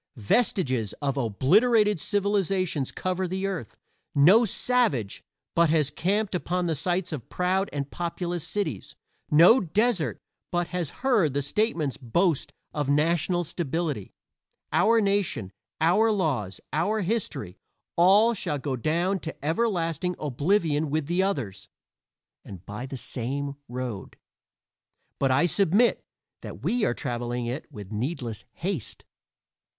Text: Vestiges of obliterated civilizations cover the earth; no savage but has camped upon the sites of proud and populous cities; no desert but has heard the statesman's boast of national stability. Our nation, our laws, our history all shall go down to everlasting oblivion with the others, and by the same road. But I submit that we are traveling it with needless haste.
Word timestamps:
Vestiges 0.15 0.93
of 0.93 1.15
obliterated 1.15 1.99
civilizations 1.99 2.91
cover 2.91 3.27
the 3.27 3.45
earth; 3.45 3.77
no 4.15 4.45
savage 4.45 5.23
but 5.53 5.69
has 5.69 5.91
camped 5.91 6.33
upon 6.33 6.65
the 6.65 6.73
sites 6.73 7.11
of 7.13 7.29
proud 7.29 7.69
and 7.71 7.91
populous 7.91 8.43
cities; 8.43 8.95
no 9.29 9.59
desert 9.61 10.17
but 10.51 10.69
has 10.69 10.89
heard 11.05 11.35
the 11.35 11.41
statesman's 11.43 11.97
boast 11.97 12.51
of 12.73 12.89
national 12.89 13.43
stability. 13.43 14.11
Our 14.73 15.01
nation, 15.01 15.51
our 15.79 16.11
laws, 16.11 16.59
our 16.73 17.01
history 17.01 17.59
all 17.95 18.33
shall 18.33 18.57
go 18.57 18.75
down 18.75 19.19
to 19.19 19.45
everlasting 19.45 20.15
oblivion 20.17 20.89
with 20.89 21.05
the 21.05 21.21
others, 21.21 21.69
and 22.43 22.65
by 22.65 22.87
the 22.87 22.97
same 22.97 23.53
road. 23.69 24.17
But 25.19 25.29
I 25.29 25.45
submit 25.45 26.01
that 26.41 26.63
we 26.63 26.85
are 26.85 26.95
traveling 26.95 27.45
it 27.45 27.71
with 27.71 27.91
needless 27.91 28.45
haste. 28.53 29.05